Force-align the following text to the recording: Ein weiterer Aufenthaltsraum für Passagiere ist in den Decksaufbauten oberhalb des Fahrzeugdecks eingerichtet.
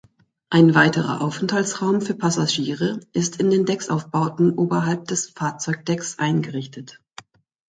Ein 0.49 0.73
weiterer 0.73 1.21
Aufenthaltsraum 1.21 2.01
für 2.01 2.15
Passagiere 2.15 3.01
ist 3.13 3.35
in 3.39 3.51
den 3.51 3.65
Decksaufbauten 3.67 4.51
oberhalb 4.57 5.05
des 5.05 5.29
Fahrzeugdecks 5.29 6.17
eingerichtet. 6.17 6.99